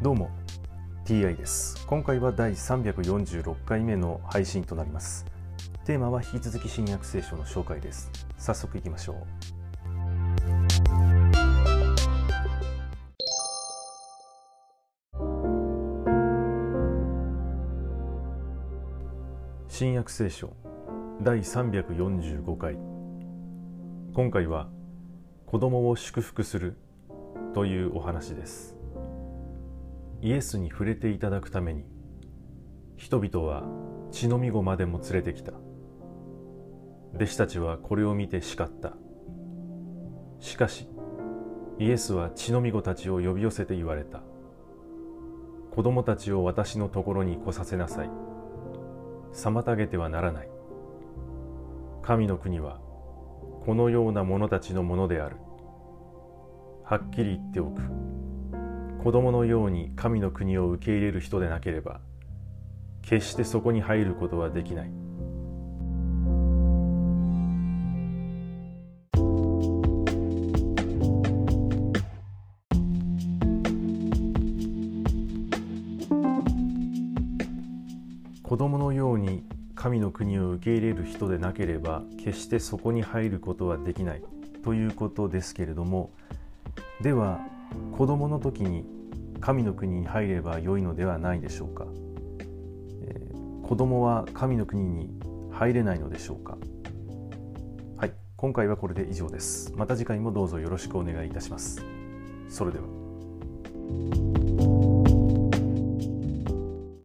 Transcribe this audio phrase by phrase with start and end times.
[0.00, 0.30] どうも
[1.06, 1.84] TI です。
[1.88, 5.26] 今回は第346回目の配信となります。
[5.84, 8.08] テーマは引き続き新約聖書の紹介です。
[8.36, 9.16] 早速いきましょう。
[19.68, 20.52] 新約聖書
[21.22, 22.78] 第345回。
[24.14, 24.68] 今回は
[25.44, 26.76] 子供を祝福する
[27.52, 28.77] というお話です。
[30.20, 31.84] イエスに触れていただくために
[32.96, 33.62] 人々は
[34.10, 35.52] 血のみ子までも連れてきた。
[37.14, 38.94] 弟子たちはこれを見て叱った。
[40.40, 40.88] しかし
[41.78, 44.22] イエスは血のみ子たちを呼び寄せて言われた。
[45.70, 48.10] 子供たちを私のところに来させなさい。
[49.32, 50.48] 妨げてはならない。
[52.02, 52.80] 神の国は
[53.64, 55.36] このような者たちのものである。
[56.82, 58.17] はっきり言っておく。
[59.02, 62.00] 子供のように神の国を受け入れる人でなければ
[63.02, 64.90] 決してそこに入ることはできない。
[78.42, 84.22] 子供のように神の国を受け入れる人でなければ決してそこに入ることはできない
[84.64, 86.10] ということですけれども
[87.00, 87.40] では
[87.96, 88.84] 子供の時に
[89.40, 91.86] 神の国に入れば良いのではないでしょうか、
[93.02, 95.10] えー、子供は神の国に
[95.50, 96.56] 入れないのでしょうか。
[97.96, 99.72] はい今回はこれで以上です。
[99.76, 101.82] また次回もどうぞよろしくお願いいたします。
[102.48, 103.07] それでは。